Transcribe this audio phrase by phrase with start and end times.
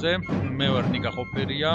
[0.00, 0.56] ნაპოლეონზე.
[0.56, 1.70] მე ვარ ნიკა ხოფერია.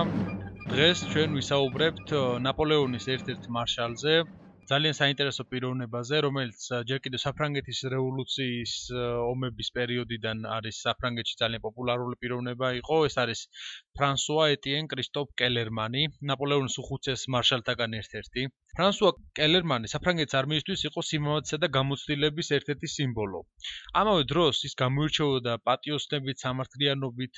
[0.72, 2.10] დღეს ჩვენ ვისაუბრებთ
[2.42, 4.14] ნაპოლეონის ერთ-ერთ მარშალზე,
[4.70, 12.70] ძალიან საინტერესო პიროვნებაზე, რომელიც ჯერ კიდევ საფრანგეთის რევოლუციის ომების პერიოდიდან არის საფრანგეთში ძალიან პოპულარული პიროვნება
[12.82, 12.98] იყო.
[13.10, 13.42] ეს არის
[14.00, 18.48] ფრანსუა ეტიენ კრისტოფ კელერმანი, ნაპოლეონის უხუცეს მარშალთაგან ერთ-ერთი.
[18.78, 23.40] ფრანსუა კელერმანი საფრანგეთის არმიისთვის იყო სიმამაცისა და გამოცდილების ერთ-ერთი სიმბოლო.
[24.02, 27.34] ამავე დროს ის გამოირჩეოდა პატიოსნებით, სამართლიანობით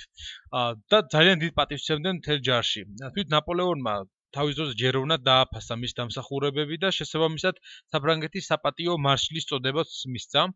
[0.92, 2.82] და ძალიან დიდ პატივს სცემდნენ მთელ ჯარში.
[3.14, 3.96] თვით ნაპოლეონმა
[4.36, 7.60] თავის დროზე ჯეროვნა დააფასა მის დამსახურებები და შესაბამისად
[7.96, 10.48] საფრანგეთის საპატიო მარშლის წოდებაც მისცა.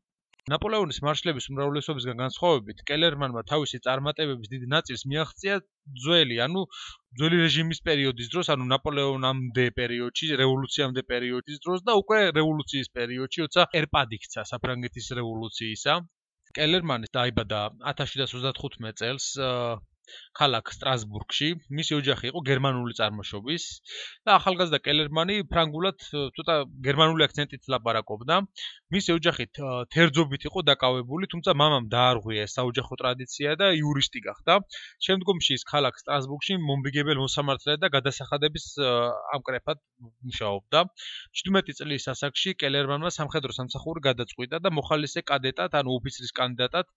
[0.52, 5.58] ნაპოლეონის მარშლების უმრავლესობისგან განსხვავებით, კელერმანმა თავისი წარმატებების დიდ ნაწილს მიაღწია
[6.06, 6.64] ძველი, ანუ
[7.22, 13.68] ძველი რეჟიმის პერიოდის დროს, ანუ ნაპოლეონამდე პერიოდში, რევოლუციამდე პერიოდის დროს და უკვე რევოლუციის პერიოდში, როცა
[13.84, 16.00] ერპად იქცა საფრანგეთის რევოლუციისა.
[16.58, 17.62] კელერმანი დაიბადა
[17.94, 19.28] 1735 წელს
[20.38, 21.50] ქალაქ სტრასბურგში.
[21.78, 23.64] მისი ოჯახი იყო გერმანული წარმოშობის
[24.26, 25.98] და ახალგაზრდა კელერმანი ფრანგულად
[26.38, 26.56] ცოტა
[26.88, 28.36] გერმანული აქცენტით ლაპარაკობდა.
[28.96, 29.46] მისი ოჯახი
[29.96, 34.54] თერძობით იყო დაკავებული, თუმცა მამამ დაარღვია საოჯახო ტრადიცია და იურისტი გახდა.
[35.08, 38.66] შემდგომში ის ქალაქ სტრასბურგში მომბიგებელ მოსამართლედ და გადასახადების
[39.38, 39.78] ამკრეფად
[40.28, 40.80] მუშაობდა.
[41.44, 46.88] 17 წლის ასაკში კელერმანმა სამხედრო სამსახური გადაწყვიტა და მოხალისე კადეტად, ანუ ოფიცრის კანდიდატად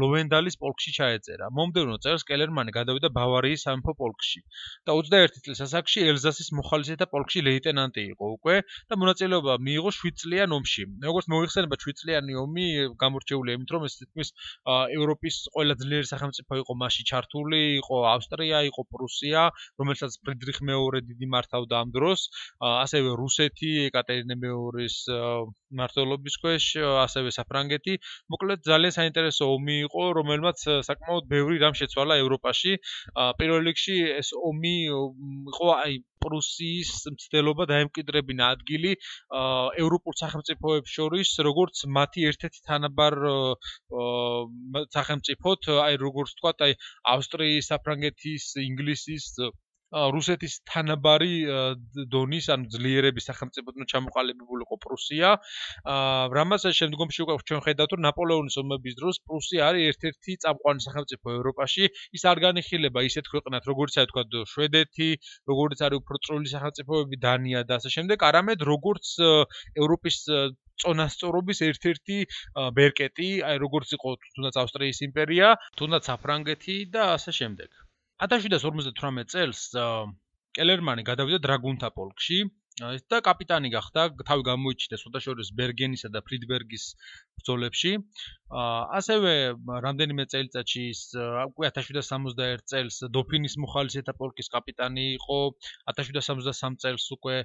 [0.00, 1.50] ლოვენდალის პოლკში ჩაეწერა.
[1.58, 4.40] მომდევნო წელს კელერმანი გადავიდა ბავარიის სამეფო პოლკში
[4.86, 8.56] და 21 წლის ასაკში ელზასის მოხალისეთა პოლკში ლეიტენანტი იყო უკვე
[8.90, 10.82] და მონაწილეობა მიიღო 7 წლიან ომში.
[11.06, 12.66] როგორც მოიხსენება 7 წლიანი ომი
[13.02, 14.28] გამორჩეული იმით რომ ეს თითქმის
[14.98, 19.42] ევროპის ყველა ძლიერი სახელმწიფო იყო მასში ჩართული, იყო ავსტრია, იყო პრუსია,
[19.80, 22.20] რომელსაც ფრიდრიხ მეორე დიდი მართავდა ამ დროს,
[22.62, 24.96] ასევე რუსეთი, ეკატერინე მეორის
[25.80, 26.64] მართლობის ქვეშ,
[27.06, 27.94] ასევე საფრანგეთი.
[28.32, 32.72] მოკლედ ძალიან საინტერესო ომი იყო, რომელმაც საკმაოდ ბევრი რამ შეცვალა ევროპაში.
[33.40, 38.92] პირველ რიგში ეს ომი იყო აი პრუსიის მცდელობა დაემკვიდრებინა ადგილი
[39.84, 43.18] ევროპულ სახელმწიფოებს შორის, როგორც მათი ერთ-ერთი თანაბარ
[44.96, 46.78] სახელმწიფოთ, აი როგორც თქვა, აი
[47.14, 49.30] ავსტრიის, საფრანგეთის, ინგლისის
[49.94, 51.34] რუსეთის თანაბარი
[52.10, 55.28] დონის ან ძლიერების სახელმწიფოდან ჩამოყალიბებული იყო პრუსია.
[56.38, 61.84] რამაც შემდგომში უკვე ჩვენ ხედავთ, რომ ნაპოლეონის ომების დროს პრუსია არის ერთ-ერთი წამყვანი სახელმწიფო ევროპაში.
[62.16, 65.10] ის არ განიხილება ისეთ ქვეყნად, როგორც აი თქვა შვედეთი,
[65.50, 69.06] როგორც არის უფრო წრული სახელმწიფოები დანია და ასე შემდეგ, არამედ როგორც
[69.80, 70.16] ევროპის
[70.82, 72.18] წონასწორობის ერთ-ერთი
[72.76, 77.85] ბერკეტი, აი როგორც იყო თუნდაც ავსტრიის იმპერია, თუნდაც საფრანგეთი და ასე შემდეგ.
[78.24, 79.62] 1758 წელს
[80.56, 82.38] კელერმანი გადავიდა დრაგუნთა პოლკში
[82.76, 86.84] და კაპიტანი გახდა, თავი გამოიჩინდა სოდაშორის ბერგენისა და ფრიდბერგის
[87.40, 87.92] ბრძოლებში.
[88.98, 89.32] ასევე
[89.84, 95.38] რამდენიმე წელიწადში ის უკვე 1761 წელს დოფინის მოხალისეთა პოლკის კაპიტანი იყო,
[95.94, 97.36] 1763 წელს უკვე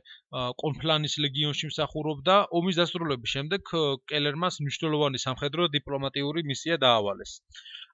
[0.64, 2.36] კონფლანის ლეგიონში მსახურობდა.
[2.59, 3.62] ომის დასრულების შემდეგ
[4.12, 7.40] კელერმას მნიშვნელოვანი სამხედრო დიპლომატიური მისია დაავალეს.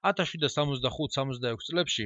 [0.06, 2.04] 1765-66 წლებში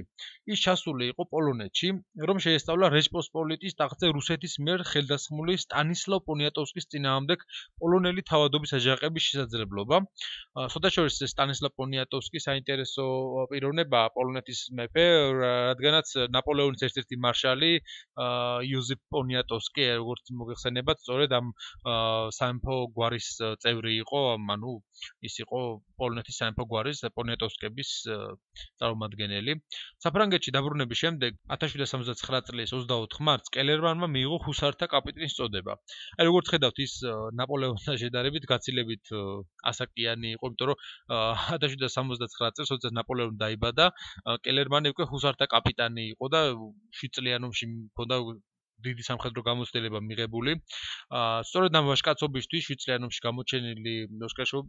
[0.52, 1.88] ის ჩასული იყო პოლონეთში,
[2.28, 7.44] რომ შეესწავლა რეჭპოსპოლიტის ტახტზე რუსეთის მიერ ხელდასხმული სტანისლავ პონიატოვსკის წინააღმდეგ
[7.82, 9.96] პოლონელი თავადობის აჯანყების შესაძლებლობა.
[10.74, 13.06] სოდაშორის სტანისლავ პონიატოვსკი საინტერესო
[13.52, 15.06] პიროვნება პოლონეთის მეფე,
[15.42, 17.72] რადგანაც ნაპოლეონის ერთ-ერთი მარშალი
[18.72, 21.52] იოზეფ პონიატოვსკი, როგორც მოგეხსენებათ, სწორედ ამ
[22.38, 23.28] სამეფო გვარის
[23.62, 24.22] წევრი იყო,
[24.56, 24.72] ანუ
[25.28, 25.60] ის იყო
[26.02, 27.90] პოლონეთის სამეფო გვარის პონიატოვსკების
[28.82, 29.56] წარმომადგენელი.
[30.04, 35.76] საფრანგეთში დაბრუნების შემდეგ 1779 წლის 24 მარტს კელერმანმა მიიღო ჰუსართა კაპიტნის წოდება.
[36.18, 36.94] აი როგორც ხედავთ, ის
[37.40, 39.14] ნაპოლეონთან შედარებით გაცილებით
[39.72, 40.78] ასაკიანი იყო, იმიტომ რომ
[41.56, 43.90] 1779 წელს, როდესაც ნაპოლეონი დაიბადა,
[44.46, 46.40] კელერმანი უკვე ჰუსართა კაპიტანი იყო და
[47.02, 48.16] 7 წლიან ომში მქონდა
[48.86, 50.52] დიდი სამხედრო გამოცდილება მიღებული.
[51.48, 53.94] სწორედ ამ ვაშკაცობისთვის, შვიცრიანობაში გამოჩენილი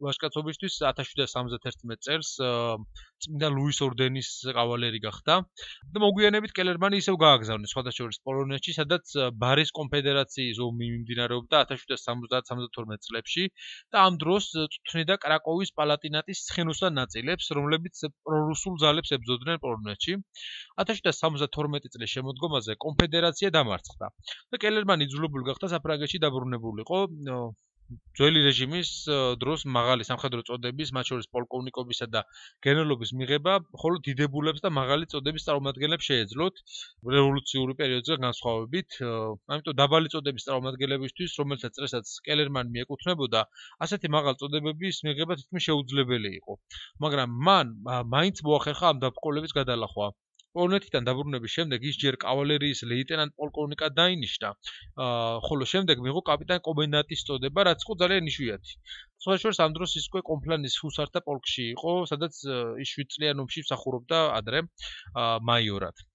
[0.07, 2.29] ვაშკაცობისთვის 1771 წელს
[3.23, 5.33] წმინდა ლუის ორდენის კავალერი გახდა.
[5.93, 13.43] და მოგვიანებით კელერმანი ისევ გააგზავნეს სხვადასხვა პოლონეთში, სადაც ბარის კონფედერაციის ომი მიმდინარეობდა 1770-72 წლებში
[13.93, 14.45] და ამ დროს
[14.91, 20.17] წვნიდა კრაკოვის პალატინატის ცხენოსან ნაწილებს, რომლებიც პრორუსულ ძალებს ებრძოდნენ პოლონეთში.
[20.85, 24.07] 1772 წლის შემოდგომაზე კონფედერაცია დამარცხდა.
[24.53, 26.99] და კელერმანი ძულებული გახდა საფრანგეთში დაბრუნებულიყო
[28.17, 28.89] ძველი რეჟიმის
[29.41, 32.21] დროს მაღალი სამხედრო წოდების, მათ შორის პოლკოვნიკობისა და
[32.67, 33.53] გენერლობის მიღება,
[33.83, 36.61] ხოლო დიდებულებს და მაღალი წოდების წარმომადგენლებს შეეძლოთ
[37.15, 38.99] რევოლუციური პერიოდზე განსხვავებით.
[39.03, 43.45] ამიტომ დაბალი წოდების წარმომადგენლებისთვის, რომელსაც წრესაც კელერმანი მიეკუთვნებოდა,
[43.87, 46.59] ასეთი მაღალ წოდებების მიღება თითქმის შეუძლებელი იყო.
[47.07, 47.77] მაგრამ მან
[48.15, 50.13] მაინც მოახერხა ამ დაბრკოლების გადალახვა.
[50.57, 54.51] პოლონეთიდან დაბრუნების შემდეგ ის ჯერ კავალერიის ლეიტენანტ პოლკოვნიკად დაინიშნა,
[55.47, 58.73] ხოლო შემდეგ მიიღო კაპიტან კომენდანტის წოდება, რაც იყო ძალიან იშვიათი.
[59.25, 62.33] სხვა შორის ამ დროს ის უკვე კომპლანის ჰუსართა პოლკში იყო, სადაც
[62.85, 64.65] ის 7 წლიან ომში მსახურობდა ადრე
[65.51, 66.07] მაიორად.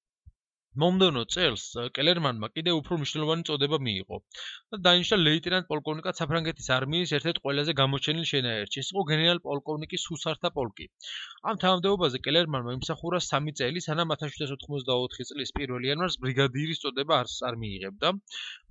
[0.79, 1.63] მომდენო წელს
[1.97, 4.19] კელერმანმა კიდევ უფრო მნიშვნელოვანი წოდება მიიღო
[4.75, 8.79] და დაინიშნა ლეიტენანტ პოლკოვნიკად საფრანგეთის არმიის ერთ-ერთ ყველაზე გამოჩენილ შენაერთში.
[8.83, 10.87] ეს იყო გენერალ პოლკოვნიკის ჰუსართა პოლკი.
[11.51, 18.09] ამ თანამდებობაზე კელერმანმა იმსახურა 3 წელი, სანამ 1794 წლის 1 იანვარს ბრიგადირის წოდება არ მიიღებდა.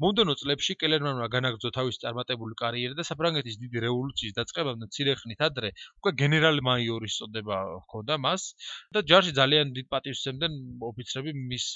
[0.05, 5.69] მომდენო წლებში კელერმანმა განაგრძო თავისი წარმატებული კარიერა და საფრანგეთის დიდი რევოლუციის დაწყებამდე ცირეხნით ადრე
[5.99, 8.47] უკვე გენერალ მაიორის წოდება ჰქონდა მას
[8.95, 10.53] და ჯარში ძალიან დიდ პატივს ემდნენ
[10.91, 11.67] ოფიცრები მის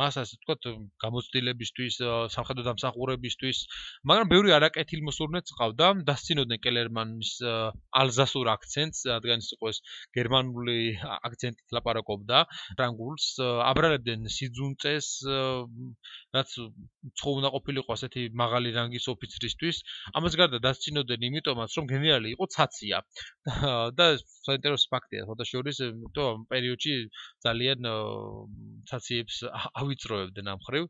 [0.00, 0.68] მას ასე ვთქვათ
[1.04, 1.98] გამოცდილებისთვის,
[2.34, 3.58] სამხედრო დამსახურებისთვის,
[4.10, 7.32] მაგრამ ბევრი არაკეთილმოსურნეც ყავდა, დასცინოდნენ კელერმანის
[8.02, 9.78] ალზასურ აქცენტს, რადგან ის იყო ეს
[10.18, 10.78] გერმანული
[11.30, 12.44] აქცენტით ლაპარაკობდა,
[12.80, 13.28] ფრანგულს,
[13.70, 15.08] აბრალებდნენ სიძუნწეს,
[16.36, 16.50] რაც
[17.18, 19.76] ცხო უნდა ყოფილიყო ასეთი მაღალი რანგის ოფიცრისთვის.
[20.18, 22.96] ამას გარდა დასცინოდნენ იმიტომაც, რომ გენერალი იყო ცაცია.
[23.98, 24.06] და
[24.46, 26.94] საინტერესო ფაქტია, ფოტოშორის, იმიტომ ამ პერიოდში
[27.46, 27.80] ძალიან
[28.90, 29.36] ცაციებს
[29.82, 30.84] ავიწროებდნენ ამ ხრივ.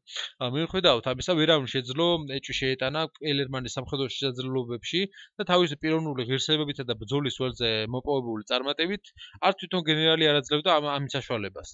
[0.57, 2.07] მიუხედავად ამისა, ვერავინ შეძლო
[2.39, 3.01] ეჭვი შეეტანა
[3.33, 5.01] ელერმანის სამხედრო შესაძლებლობებში
[5.41, 9.05] და თავისი პიროვნული ღირსებებითა და ბრძოლის ველზე მოპოვებული წარმატებით
[9.47, 11.69] არც თვითონ გენერალი არ აძლევდა ამ საშუალებას.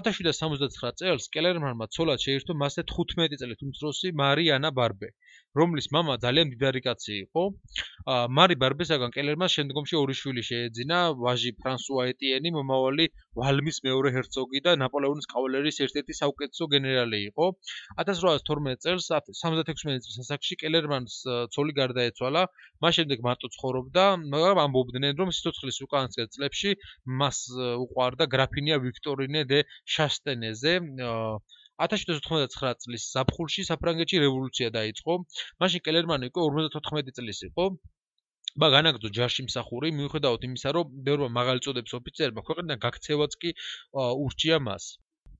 [0.00, 5.08] 1779 წელს კელერმანმა ცოლად შეირთო მასზე 15 წელი უმცროსი მარიანა ბარბე,
[5.58, 7.42] რომლის მამა ძალიან მდიდარი კაცი იყო.
[8.38, 13.06] მარი ბარბესაგან კელერმა შემდგომში ორი შვილი შეეძინა, ვაჟი ფრანსუა ეტიენი მომავალი
[13.38, 17.46] ვალმის მეორე ჰერცოგი და ნაპოლეონის კავალერიის ერთ-ერთი საუკეთესო გენერალი იყო.
[18.04, 19.06] 1812 წელს
[19.42, 21.14] 76 წლის ასაკში კელერმანს
[21.54, 22.42] ცოლი გარდაეცვალა,
[22.82, 24.04] მას შემდეგ მარტო ცხოვრობდა,
[24.34, 26.74] მაგრამ ამბობდნენ, რომ სიცოცხლის უკანასკნელ წლებში
[27.22, 27.38] მას
[27.84, 29.62] უყვარდა გრაფინია ვიქტორინე დე
[29.96, 30.74] შასტენეზე,
[31.12, 31.30] აა
[31.86, 35.16] 1799 წლის ზაფხულში საფრანგეთში რევოლუცია დაიწყო.
[35.62, 37.66] მაშინ კელერმანი უკვე 54 წლის იყო.
[38.62, 43.50] ბა განაგრძო ჯარში მსახური, მიუხედავად იმისა, რომ ბევრმა მაღალი წოდების ოფიცერებმა ქვეყნიდან გაქცევაც კი
[44.26, 44.84] ურჩია მას.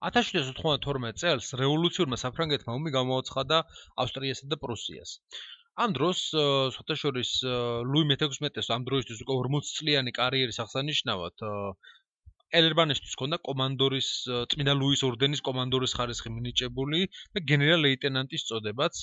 [0.09, 3.57] 1792 წელს რევოლუციურმა საფრანგეთმა ომი გამოაცხადა
[4.05, 5.15] ავსტრიასა და პრუსიას.
[5.83, 6.21] ამ დროს
[6.77, 7.33] სოთაშორის
[7.91, 11.45] ლუი მე-16-ს ამ დროისთვის უკვე 40 წლიანი კარიერის აღსანიშნავად
[12.57, 14.09] ელერბანისთვის ჰქონდა კომანდორის
[14.53, 17.01] წმინდა ლუის ორდენის კომანდორის ხარისხი მინიჭებული
[17.37, 18.95] და გენერალ-ლეიტენანტის წოდებაც.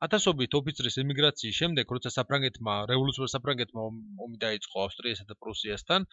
[0.00, 3.82] ათასობით ოფიცრის ემიგრაციის შემდეგ, როცა საფრანგეთმა რევოლუციურ საფრანგეთმა
[4.26, 6.06] ომი დაიწყო ავსტრიასა და პრუსიასთან,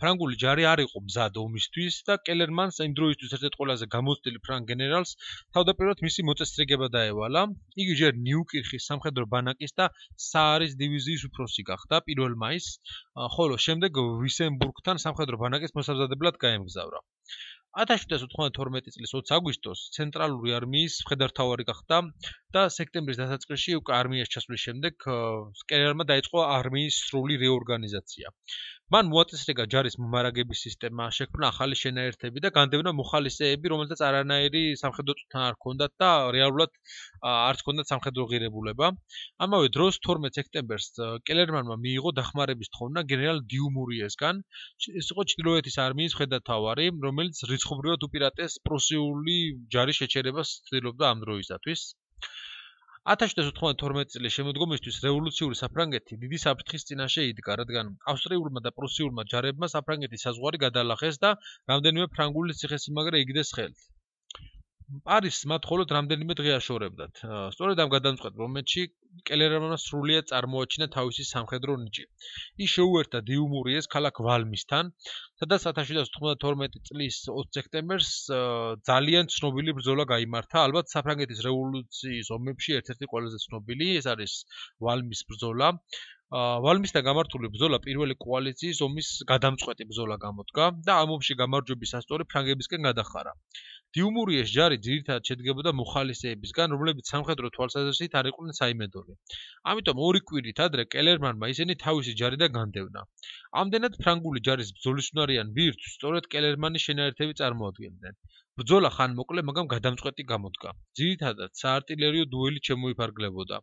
[0.00, 5.10] ფრანგული ჯარი არ იყო მზად ომისთვის და კელერმანს იმ დროისთვის ერთ-ერთ ყველაზე გამოცდილი ფრანგ გენერალს
[5.58, 7.42] თავდაპირველად მისი მოწესრიგება დაევალა.
[7.82, 9.90] იგი ჯერ ნიუკირხის სამხედრო ბანაკის და
[10.30, 12.78] საარის დივიზიის უფროსი გახდა 1 მაისს,
[13.36, 13.92] ხოლო შემდეგ
[14.22, 15.74] ვისენბურგთან სამხედრო ბანაკის
[16.06, 17.00] მოსაზრდებლად გაემგზავრა.
[17.76, 21.98] 1792 წლის 20 აგვისტოს ცენტრალური არმიის მხედართავარი გახდა
[22.56, 25.08] და სექტემბრის დასაწყისში უკვე არმიაში ჩასვლის შემდეგ
[25.62, 28.32] სკერერმა დაიწყო არმიის სრული რეორგანიზაცია.
[28.94, 35.42] მან მოაწესრიგა ჯარის მომარაგების სისტემა, შექმნა ახალი შენაერთები და განდევნა მოხალისეები, რომელთაც არანაირი სამხედრო წვრთნა
[35.46, 36.78] არ ჰქონდათ და რეალურად
[37.30, 38.92] არც ჰქონდათ სამხედრო ღირებულება.
[39.48, 40.88] ამავე დროს 12 სექტემბერს
[41.32, 44.42] კელერმანმა მიიღო დახმარების თხოვნა გენერალ დიუმურიესგან.
[45.02, 49.38] ეს იყო ჩრდილოეთის არმიის მხედართავარი, რომელიც რიცხობრივად უპირატეს პრუსიული
[49.74, 51.88] ჯარის შეჩერებას ცდილობდა ამ დროისათვის.
[53.12, 60.26] 1792 წლის შემოდგომისთვის რევოლუციური საფრანგეთი დიდი საფრთხის წინაშე იდგა, რადგან ავსტრიულმა და პრუსიულმა ჯარებმა საფრანგეთის
[60.26, 61.30] საზღვარი გადაალახეს და
[61.72, 63.86] რამდენიმე ფრანგული ციხესიმაგრე იგდეს ხელთ.
[65.06, 67.20] პარიზს მათ მხოლოდ რამდენიმე დღე აშორებდათ.
[67.54, 68.82] სწორედ ამ გადამწყვეტ მომენტში
[69.30, 72.04] კელერმანმა სრულიად წარმოაჩინა თავისი სამხედრო ნიჭი.
[72.66, 74.92] ის შეუერთდა დიუმურიეს ქალაქ ვალმისთან,
[75.42, 78.12] სადაც 1792 წლის 20 სექტემბერს
[78.90, 84.34] ძალიან ცნობილი ბრძოლა გამართა, ალბათ საფრანგეთის რევოლუციის ომებში ერთ-ერთი ყველაზე ცნობილი, ეს არის
[84.86, 85.74] ვალმის ბრძოლა.
[86.62, 92.88] ვალმისთან გამართული ბრძოლა პირველი კოალიციის ომის გადამწყვეტი ბრძოლა გამოდგა და ამ ომში გამარჯვების ასწორი ფრანგებისკენ
[92.88, 93.32] გადახარა.
[93.96, 99.14] დიუმურიეს ჯარი ძირითადად შედგებოდა მოხალისეებისგან, რომლებიც სამხედრო თვალსაზრისით არ იყვნენ საიმედორი.
[99.72, 103.04] ამიტომ ორი კვირით ადრე კელერმანმა ისინი თავისი ჯარიდან განდევნა.
[103.62, 108.20] ამდენად ფრანგული ჯარის ბრძოლისუნარიან ვირთვს სწორედ კელერმანის შენაერთები წარმოადგენდნენ.
[108.60, 110.70] ბრძოლა ხან მოკლე, მაგრამ გადამწყვეტი გამოდგა.
[110.98, 113.56] ძირითადად საარტილერიო დუელი შემოიფარგლებოდა.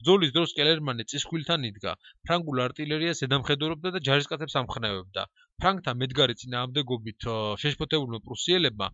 [0.00, 1.94] ბრძოლის დროს კელერმანი წისქვილთან იდგა,
[2.28, 5.24] ფრანგულ არტილერიას ზედამხედველობდა და ჯარისკაცებს ამხნევებდა.
[5.62, 7.26] ფრანგთა მედგარი წინააღმდეგობით
[7.62, 8.88] შეშფოთებულმა პრუსიელებმა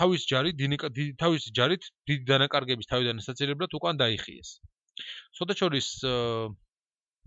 [0.00, 0.54] თავის ჯარი
[1.22, 4.50] თავის ჯარით დიდი დანაკარგების თავიდან ასაცილებლად უკან დაიხიეს.
[5.38, 5.88] სოდა შორის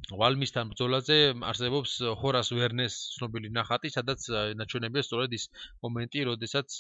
[0.08, 4.28] ვალმისთან ბრძოლაზე არსებობს ჰორას ვერნეს ცნობილი ნახატი, სადაც
[4.60, 5.48] ნაჩვენებია სწორედ ის
[5.84, 6.78] მომენტი, როდესაც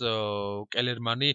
[0.75, 1.29] კელერმანი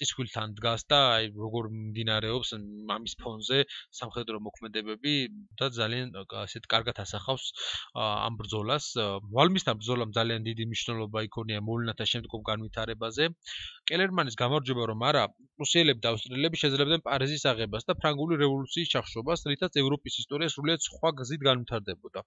[0.00, 2.50] წისქვილთან დგას და აი როგორ მიმდინარეობს
[2.90, 3.60] მამის ფონზე
[4.00, 5.14] სამხედრო მოქმედებები
[5.60, 7.46] და ძალიან ასეთ კარგად ასახავს
[7.94, 8.90] ამ ბრძოლას.
[9.30, 13.30] ვალმისთან ბრძოლამ ძალიან დიდი მნიშვნელობა იქონია მოვლენათა შემდგომ განვითარებაზე.
[13.86, 15.24] კელერმანის გამარჯვება რომ არა,
[15.60, 21.09] პრუსიელები და ავსტრიელები შეძლებდნენ პარიზის აღებას და ფრანგული რევოლუციის ჩახშობას, რითაც ევროპის ისტორია სრულიად სხვა
[21.18, 22.22] გზით განვითარდებოდა.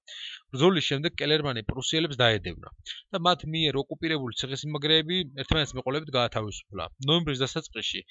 [0.54, 2.74] ბრძოლის შემდეგ კელერმანი პრუსიელებს დაედევნა
[3.16, 6.90] და მათ მიერ ოკუპირებული ციხესიმაგრეები ერთმანეთს მეყოლებით გაათავისუფლა.
[7.10, 8.02] ნოემბრის დასაწყისში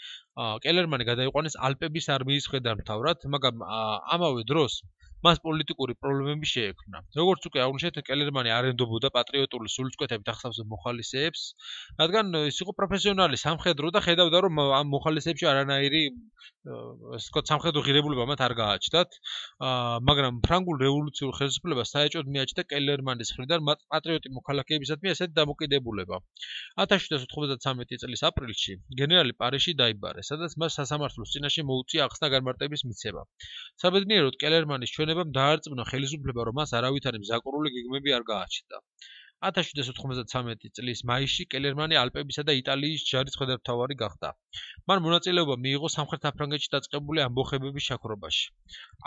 [0.66, 3.66] კელერმანი გადაიყვანეს ალპების არმიის ხედარმთავრად, მაგრამ
[4.16, 4.82] ამავე დროს
[5.26, 6.98] მას პოლიტიკური პრობლემები შეექმნა.
[7.20, 11.42] როგორც უკვე აღნიშნეთ, კელერმანი არენდობოდა პატრიოტული სულწკვეთებით ახსავსებ მოხალისეებს,
[12.02, 16.02] რადგან ის იყო პროფესიონალი სამხედრო და ხედავდა, რომ ამ მოხალისეებში არანაირი
[16.62, 19.10] ვთქვათ, სამხედრო ღირებულება მათ არ გააჩნდათ.
[19.66, 23.60] აა მაგრამ ფრანგულ რევოლუციურ ხელისუფლებას საერთოდ მიაჩნდა კელერმანის მხრიდან
[23.94, 26.16] პატრიოტი მოქალაქეებისადმი ასეთი დამოკიდებულება.
[26.86, 33.22] 1793 წლის აპრილში გენერალი პარიში დაიბარეს, სადაც მას სასამართლოს წინაშე მოუწია ახსნა განმარტების მიცემა.
[33.82, 38.78] საბედნიეროდ კელერმანის ჩვენ ჩვენებამ დაარწმუნა ხელისუფლება, რომ მას არავითარი მზაკურული გეგმები არ გააჩნდა.
[39.46, 44.30] 1793 წლის მაისში კელერმანი ალპებისა და იტალიის ჯარის ხედართავარი გახდა.
[44.90, 48.46] მან მონაწილეობა მიიღო სამხრეთ აფრანგეთში დაწყებული ამბოხებების შაქრობაში.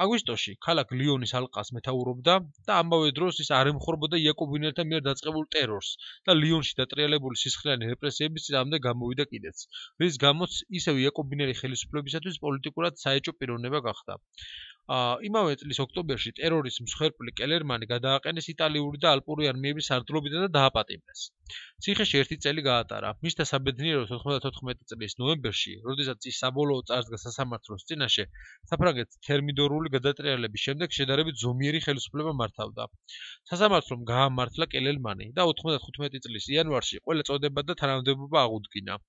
[0.06, 2.36] აგვისტოში ქალაქ ლიონის ალყას მეთაურობდა
[2.68, 5.96] და ამავე დროს ის არ ემხრობოდა იაკობინელთა მიერ დაწყებულ ტერორს
[6.28, 9.68] და ლიონში დატრიალებული სისხლიანი რეპრესიების წინამდე გამოვიდა კიდეც,
[10.04, 14.22] რის გამოც ისევ იაკობინელი ხელისუფლებისათვის პოლიტიკურად საეჭო პიროვნება გახდა.
[15.28, 21.24] იმავე წლის ოქტომბერში ტერორის მსხვერპლი კელერმანი გადააყენეს იტალიური და ალპური არმიების სარდლობიდან და დააპატიმრეს.
[21.86, 23.14] ციხეში ერთი წელი გაატარა.
[23.26, 28.28] მისთა საბედნიეროდ 94 წლის ნოემბერში, როდესაც ის საბოლოო წარსდგა სასამართლოს წინაშე,
[28.74, 32.88] საფრანგეთის თერმიდორული გადატრიალების შემდეგ შედარებით ზომიერი ხელისუფლება მართავდა.
[33.54, 39.02] სასამართლომ გაამართლა კელერმანი და 95 წლის იანვარში ყველა წოდება და თანამდებობა აღუდგინა.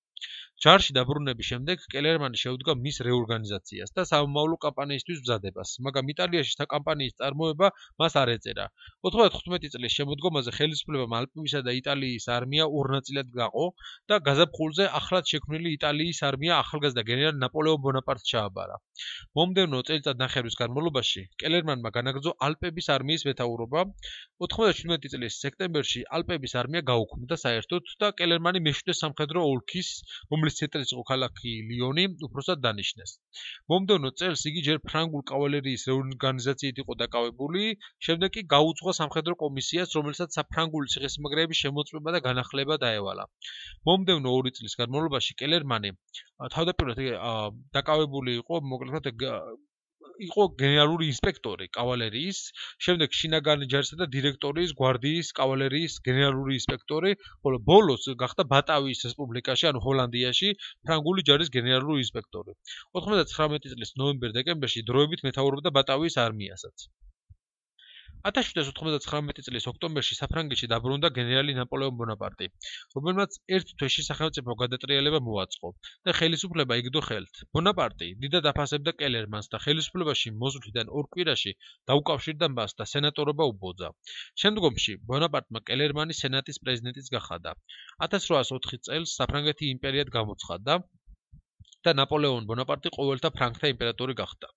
[0.65, 7.69] ჯარში დაბრუნების შემდეგ კელერმანი შეუდგა მის რეორგანიზაციას და სამომავლო კამპანიისთვის მზადებას, მაგრამ იტალიაში საკამპანიის წარმოება
[8.01, 8.65] მას არ ეწერა.
[9.05, 13.67] 95 წლის შემოდგომაზე ხელისუფლებამ ალპებისა და იტალიის არმია ორ ნაწილად გაყო
[14.09, 18.81] და გაზაფხულზე ახლად შექმნილი იტალიის არმია ახალგაზრდა გენერალ ნაპოლეონ ბონაპარტს ჩააბარა.
[19.37, 23.85] მომდევნო წელიწად ნახევრის განმავლობაში კელერმანმა განაგრძო ალპების არმიის მეთაურობა.
[24.41, 29.93] 97 წლის სექტემბერში ალპების არმია გაუქმდა საერთოდ და კელერმანი მეშვიდე სამხედრო ოლქის
[30.47, 33.13] რომლის ცენტრიც იყო ქალაქი ლიონი, უпроსტად დანიშნეს.
[33.73, 37.63] მომდევნო წელს იგი ჯერ ფრანგულ კავალერიის რეორგანიზაციით იყო დაკავებული,
[38.07, 43.27] შემდეგ კი გაუძღვა სამხედრო კომისიას, რომელსაც საფრანგული ციხესიმაგრეების შემოწმება და განახლება დაევალა.
[43.91, 45.91] მომდევნო 2 წლის განმავლობაში კელერმანი
[46.55, 49.11] თავდაპირველად დაკავებული იყო მოკლედ
[50.25, 52.39] იყო გენერალური ინსპექტორი კავალერიის,
[52.87, 57.13] შემდეგ შინაგანი ჯარისა და დირექტორის გვარდიის კავალერიის გენერალური ინსპექტორი,
[57.45, 60.53] ხოლო ბოლოს გახდა ბატავის რესპუბლიკაში, ანუ ჰოლანდიაში,
[60.87, 62.57] ფრანგული ჯარის გენერალური ინსპექტორი.
[63.01, 66.89] 99 წლის ნოემბერ-დეკემბერში დროებით მეთაურობდა ბატავის არმიასაც.
[68.27, 72.49] 1799 წლის ოქტომბერში საფრანგეთში დაბრუნდა გენერალი ნაპოლეონ ბონაპარტი,
[72.97, 75.71] რომელმაც ერთ თვეში სახელმწიფო გადატრიალება მოაწყო
[76.09, 77.43] და ხელისუფლება იგდო ხელთ.
[77.59, 81.55] ბონაპარტი დიდად აფასებდა კელერმანს და ხელისუფლებაში მოსვლიდან ორ კვირაში
[81.93, 83.95] დაუკავშირდა მას და სენატორობა უბოძა.
[84.43, 87.55] შემდგომში ბონაპარტმა კელერმანი სენატის პრეზიდენტიც გახადა.
[88.11, 90.81] 1804 წელს საფრანგეთი იმპერიად გამოცხადდა
[91.87, 94.51] და ნაპოლეონ ბონაპარტი ყოველთა ფრანგთა იმპერატორი გახდა.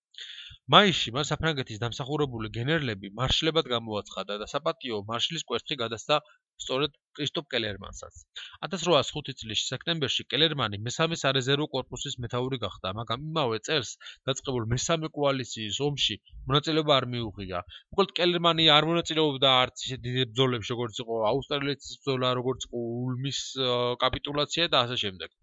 [0.73, 6.17] მაისში მას საფრანგეთის დამსახურებული გენერლები მარშლებად გამოაცხადა და საპატიო მარშლის კვერთხი გადასცა
[6.63, 8.19] სწორედ კრისტოპ კელერმანსაც.
[8.67, 13.95] 1805 წლის სექტემბერში კელერმანი მესამე სარეზერვო კორპუსის მეთაური გახდა, მაგრამ იმავე წელს
[14.29, 16.19] დაწყებულ მესამე კოალიციის ომში
[16.51, 17.63] მონაწილეობა არ მიუღია.
[17.95, 23.41] უბრალოდ კელერმანი არ მონაწილეობდა არც ისე დიდ ბრძოლებში, როგორც იყო აუსტრალიის ბრძოლა, როგორც იყო ულმის
[24.05, 25.37] კაპიტულაცია და ასე შემდეგ.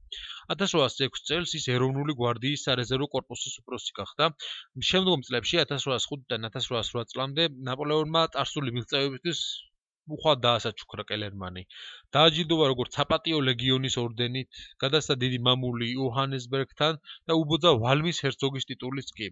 [0.55, 4.29] 1806 წელს ის ეროვნული გვარდიის სარეზერვო корпуსის უფროსი გახდა.
[4.91, 9.43] შემდგომ წლებში 1805-დან 1808 წლამდე ნაპოლეონმა წარსული მიღწევებისთვის
[10.15, 11.63] უხვად დაასაჩუქრა კელერმანი.
[12.17, 19.31] დააჯილდოვა როგორც საპატიო ლეგიონის ორდენით, გადასცა დიდი მამული იოჰანესბერგთან და უბოძა ვალმის ჰერცოგის ტიტულიც კი.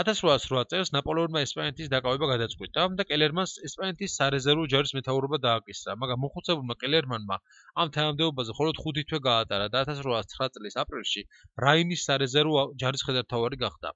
[0.00, 6.76] 1808 წელს ნაპოლეონმა ესპანეთის დაკავება გადაწყვიტა და კელერმანს ესპანეთის სარეზერვო ჯარის მეთაურობა დააკისრა, მაგრამ მოხუცებულმა
[6.82, 7.38] კელერმანმა
[7.84, 11.26] ამ თანამდებობაზე მხოლოდ 5 თვე გაატარა და 1809 წლის აპრილში
[11.66, 13.94] რაინის სარეზერვო ჯარის ხელმძღვანელი გახდა.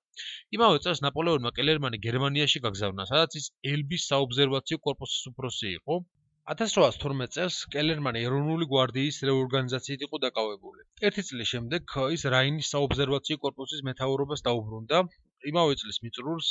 [0.58, 5.98] იმავე წელს ნაპოლეონმა კელერმანი გერმანიაში გაგზავნა, სადაც ის ელბის საობზერვაციო კორპუსის უფროსი იყო.
[6.52, 10.84] 1812 წელს კელერმანი ეროვნული გვარდიის რეორგანიზაციით იყო დაკავებული.
[11.08, 15.02] ერთი წლის შემდეგ ის რაინის საობზერვაციო კორპუსის მეთაურობას დაუბრუნდა.
[15.46, 16.48] იმავე წლის მიწურულს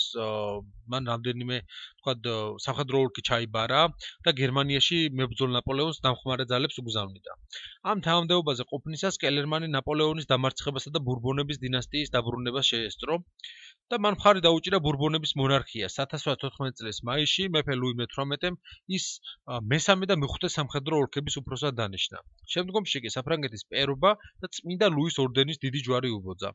[0.94, 1.58] მან რამდენიმე
[2.02, 2.14] თქვა
[2.66, 3.82] სამხედრო ოლქი ჩაიბარა
[4.28, 7.38] და გერმანიაში მებრძოლ ნაპოლეონს დამხმარე ძალებს უგზავნიდა.
[7.92, 13.20] ამ თანამდებობაზე ყოფნისას კელერმანი ნაპოლეონის დამარცხებასა და ბურბონების დინასტიის დაბრუნებას შეესწრო.
[13.92, 18.58] და მან მხარი დაუჭირა ბურბონების მონარქიას 1814 წლის მაისში მეფე ლუი მე-18-მ
[18.98, 19.06] ის
[19.74, 22.20] მესამე და მეხუთე სამხედრო ოლქების უფროსად დანიშნა.
[22.56, 24.12] შემდგომში კი საფრანგეთის პერობა
[24.44, 26.52] და წმინდა ლუის ორდენის დიდი ჯვარი უბოძა.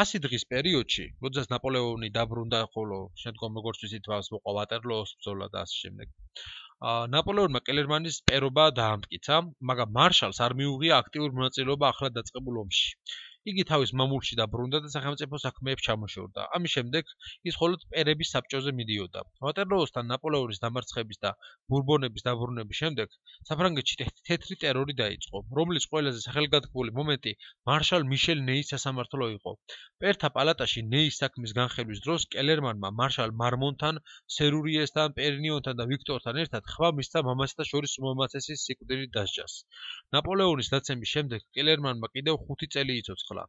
[0.00, 5.64] 100 დღის პერიოდში, როდესაც ნაპოლეონი დაბრუნდა, ხოლო შემდგომ როგორც ვიცით, მას მოყვა ვატერლოოს ბრძოლა და
[5.66, 6.12] ასე შემდეგ.
[6.90, 9.36] ა ნაპოლეონმა კელერმანის პერობა დაამტკიცა,
[9.70, 12.88] მაგრამ მარშალს არ მიუღია აქტიური მონაწილეობა ახლად დაწყებულ ომში.
[13.50, 16.42] იგი თავის მამულში დაბრუნდა და სახელმწიფო საქმეებს ჩამოშორდა.
[16.56, 17.08] ამის შემდეგ
[17.50, 19.20] ის მხოლოდ პერების საბჭოზე მიდიოდა.
[19.46, 21.32] ვატერლოოსთან ნაპოლეონის დამარცხების და
[21.72, 23.08] ბურბონების დაბრუნების შემდეგ
[23.48, 23.96] საფრანგეთში
[24.28, 27.32] თეთრი ტერორი დაიწყო, რომლის ყველაზე სახელგანთქმული მომენტი
[27.70, 29.52] მარშალ მიშელ ნეის სასამართლო იყო.
[30.04, 33.98] პერთა პალატაში ნეის საქმის განხილვის დროს კელერმანმა მარშალ მარმონთან,
[34.36, 39.52] სერურიესთან, პერნიონთან და ვიქტორთან ერთად ხმა მისცა მამასთან შორის უმამაცესი სიკვდილით დასჯას.
[40.14, 43.31] ნაპოლეონის დაცემის შემდეგ კელერმანმა კიდევ 5 წელი იცოცხლა.
[43.32, 43.44] დაასახლა.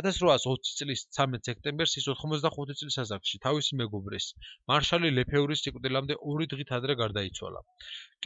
[0.00, 4.26] 1820 წლის 13 სექტემბერს ის 85 წლის ასაკში თავისი მეგობრის,
[4.72, 7.60] მარშალი ლეფეურის სიკვდილამდე ორი დღით ადრე გარდაიცვალა.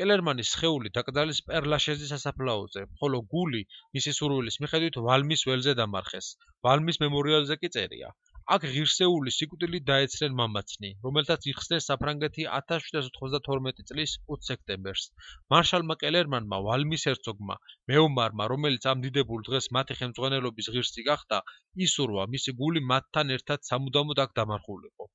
[0.01, 3.63] კელერმანის სხეული დაკრძალეს პერლაშეზის სასაფლაოზე, ხოლო გული
[3.99, 6.35] მისი სურვილის მიხედვით ვალმის ველზე დამარხეს.
[6.67, 8.15] ვალმის მემორიალზე კი წერია:
[8.55, 15.05] აქ ღირსეული სიკვდილით დაეცნენ მამაცნი, რომელთაც იხსნეს საფრანგეთი 1792 წლის 20 სექტემბერს.
[15.55, 17.59] მარშალმა კელერმანმა ვალმის hercogმა,
[17.93, 21.41] მეომარმა, რომელიც ამ დიდებულ დღეს მათი ხელმძღვანელობის ღირსი გახდა,
[21.89, 25.11] ისურვა, მისი გული მათთან ერთად სამუდამოდ აქ დამარხულიყო.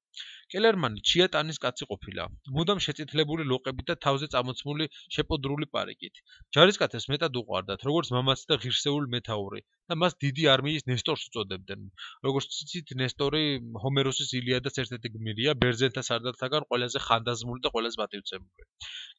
[0.54, 2.26] კელერმანი ჩიატანის კაცი ყოფილა,
[2.58, 6.22] მუდამ შეწითლებული ლოყებით და თავზე წამოცმული შეპოდრული პარიკით.
[6.58, 11.82] ჯარისკაცებს მეტად უყვარდათ, როგორც მამაცი და ღირსეული მეთაური და მას დიდი არმიის ნესტორს უწოდებდნენ.
[12.25, 13.42] როგორც ციცით, ნესტორი
[13.84, 18.66] ჰომეროსის ილიადას ერთ-ერთი გმირია, ბერძენთა სარდალთაგან ყველაზე ხანდაზმული და ყველაზე პატივცემული.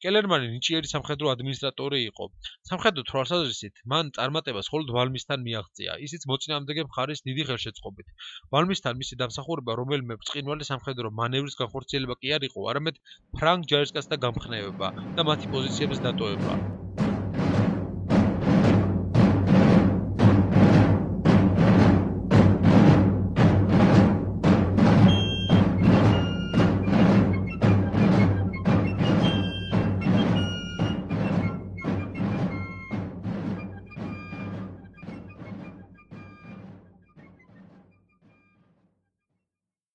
[0.03, 2.25] კელერმანი ნიჭიერი სამხედრო ადმინისტრატორი იყო.
[2.71, 8.07] სამხედრო თვალსაზრისით, მან წარმატებას მხოლოდ ვალმისთან მიაღწია, ისიც მოწინააღმდეგე მხარის დიდი ხელშეწყობით.
[8.53, 13.01] ვალმისთან მისი დამსახურება რომელიმე ბრწყინვალე სამხედრო მანევრის განხორციელება კი არ იყო, არამედ
[13.39, 16.57] ფრანგ ჯარისკაცთა გამხნევება და მათი პოზიციების დატოვება.